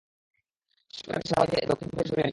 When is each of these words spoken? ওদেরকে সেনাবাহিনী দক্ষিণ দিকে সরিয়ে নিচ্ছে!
ওদেরকে 1.01 1.27
সেনাবাহিনী 1.29 1.67
দক্ষিণ 1.71 1.87
দিকে 1.89 2.03
সরিয়ে 2.03 2.17
নিচ্ছে! 2.17 2.29